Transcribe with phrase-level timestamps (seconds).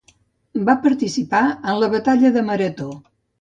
[0.69, 1.41] Va participar
[1.73, 2.89] en la batalla de Marató.